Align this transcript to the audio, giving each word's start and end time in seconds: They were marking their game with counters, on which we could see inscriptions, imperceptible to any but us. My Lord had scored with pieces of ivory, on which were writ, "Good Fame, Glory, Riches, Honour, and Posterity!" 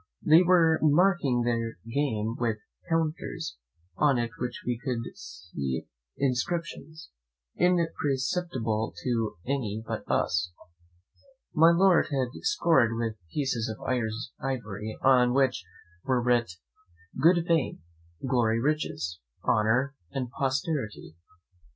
They 0.23 0.41
were 0.41 0.79
marking 0.81 1.43
their 1.43 1.77
game 1.87 2.35
with 2.39 2.57
counters, 2.89 3.57
on 3.95 4.15
which 4.39 4.63
we 4.65 4.79
could 4.83 5.15
see 5.15 5.85
inscriptions, 6.17 7.11
imperceptible 7.55 8.95
to 9.03 9.35
any 9.45 9.83
but 9.85 10.03
us. 10.09 10.53
My 11.53 11.69
Lord 11.69 12.07
had 12.09 12.29
scored 12.41 12.97
with 12.97 13.13
pieces 13.31 13.69
of 13.69 13.79
ivory, 14.41 14.97
on 15.03 15.33
which 15.35 15.63
were 16.03 16.19
writ, 16.19 16.51
"Good 17.21 17.45
Fame, 17.45 17.83
Glory, 18.27 18.59
Riches, 18.59 19.19
Honour, 19.43 19.93
and 20.09 20.31
Posterity!" 20.31 21.15